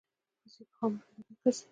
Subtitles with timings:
[0.43, 1.65] وزې په خاموش طبیعت ګرځي